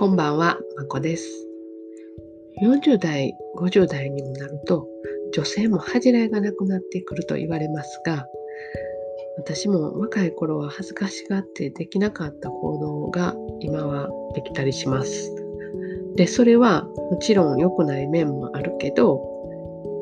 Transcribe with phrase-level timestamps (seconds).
[0.00, 1.46] こんばんは、まこです。
[2.62, 4.88] 40代、50代にもなると、
[5.34, 8.26] 女性も恥じらいがなくなってくると言われますが、
[9.36, 15.34] 私も若い頃は恥ずかしがってできなかった行動が今はできたりします。
[16.16, 19.20] で、それはもちろん良くない面もあるけど、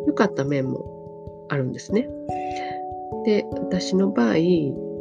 [0.07, 2.09] 良かった面もあるんですね。
[3.27, 4.35] で、私の場合、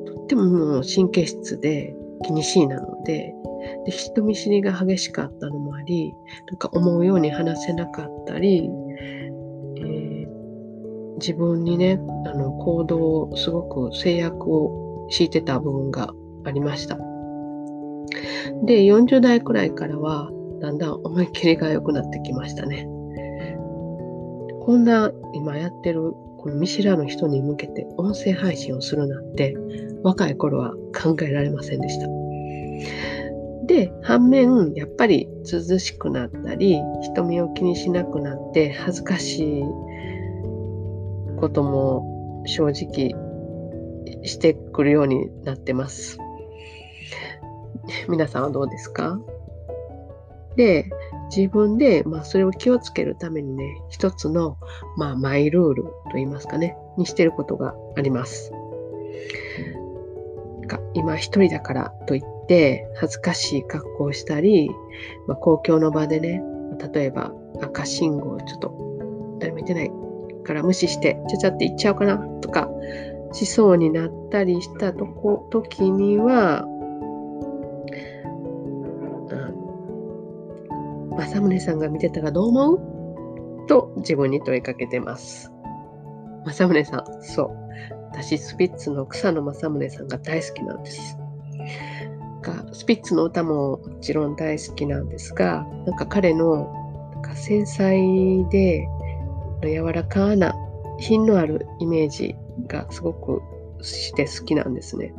[0.07, 3.33] とっても神経質で気にしいなので、
[3.85, 6.13] で人見知りが激しかったのもあり
[6.47, 8.69] なんか思うように話せなかったり、
[9.77, 10.27] えー、
[11.15, 16.13] 自分にねあの行動をすごく制約を敷いてた部分が
[16.45, 16.97] ありました。
[18.65, 20.31] で40代くらいからは
[20.61, 22.87] だんだん思いっきりが良くなってきましたね。
[24.61, 26.13] こんな今やってる
[26.47, 29.55] の見知らぬ人に向けて音声配信をするなんて
[30.03, 32.07] 若い頃は考えられませんでした。
[33.67, 39.63] で反面やっぱり涼しくなったり人目を気にしなくなって恥ずかしい
[41.37, 43.11] ことも正直
[44.23, 46.17] してくるようになってます。
[48.07, 49.19] 皆さんはどうですか？
[50.57, 50.89] で
[51.33, 54.57] 自分で、まあ、それを気をつけるためにね一つの、
[54.97, 58.51] まあ、マイルールといいますかねにしてることがあります。
[60.93, 64.69] 今一人だからといって恥ずかしい格好をしたり、
[65.27, 66.41] まあ、公共の場でね
[66.93, 69.91] 例えば赤信号ちょっと誰も見てない
[70.43, 72.67] から無視してちゃちゃって行っちゃおうかなとか
[73.31, 76.65] しそうになったりしたとこ時には、
[81.17, 83.67] 政宗さんが見てたらどう思う？
[83.67, 85.51] と自分に問いかけてます。
[86.45, 87.49] 政宗さん、そう。
[88.11, 91.17] 私、スピッツの草野正宗さんが大好きなんです。
[92.71, 96.71] スピッツの歌ももちろん大好きなんですが、なんか彼の
[97.13, 98.87] なんか繊細で
[99.63, 100.55] 柔らかな
[100.97, 102.35] 品のあるイメージ
[102.67, 103.41] がすごく
[103.81, 105.13] して好きなんですね。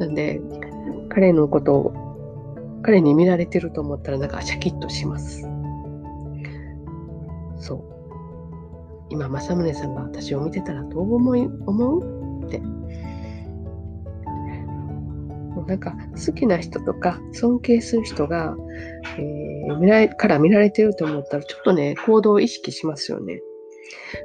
[0.00, 0.40] なんで、
[1.10, 2.07] 彼のことを
[2.82, 5.42] 彼に見られてると思ったらなんかシャキッとします。
[7.58, 7.84] そう。
[9.10, 12.62] 今、正宗さんが私を見てたらどう思い思うって。
[15.66, 15.94] なんか
[16.26, 18.56] 好きな人とか尊敬する人が、
[19.18, 23.42] えー、見られから見られてると思ったらちょっとね、行動を意識しますよね。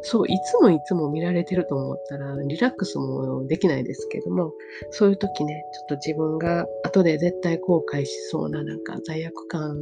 [0.01, 4.51] そう、いつもいつも見られてると思ったらリラックスもできないですけども、
[4.91, 9.77] そういう時ね、ちょっと自分が後で絶対後悔しそうななんか罪悪感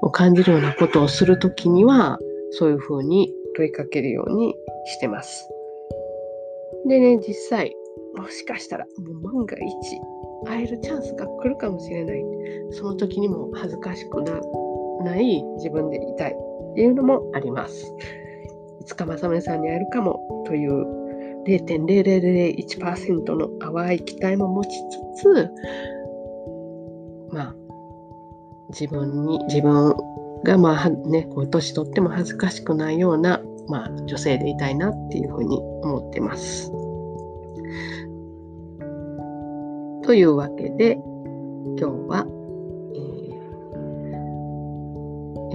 [0.00, 2.18] を感じるようなことをする時には、
[2.52, 4.54] そういうふうに問いかけるように
[4.86, 5.48] してます。
[6.86, 7.74] でね、実際、
[8.16, 10.00] もしかしたら、もう万が一、
[10.46, 12.22] 会えるチャンスが来るかもしれない。
[12.72, 14.40] その時にも恥ずかしくな
[15.04, 17.92] ない自分でいたいっていうのもあります。
[18.82, 20.72] いつか正宗さんに会えるかもという
[21.46, 24.70] 0.0001%の淡い期待も持ち
[25.16, 25.50] つつ、
[27.32, 27.54] まあ、
[28.70, 29.94] 自分に、自分
[30.42, 36.72] がまあね、こう年取っても恥ずかしくないような、まあ、女性でいたいなっていうふうに思ってます。
[40.02, 40.98] というわけで
[41.78, 42.26] 今日は、
[42.96, 42.98] え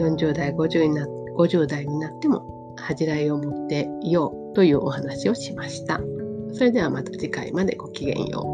[0.01, 1.05] ー、40代50にな
[1.37, 5.99] 50代になっても恥じらいを持っていようというお話をしました。
[6.53, 8.53] それではまた次回までごきげんよ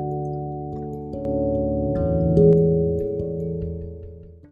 [2.70, 2.73] う。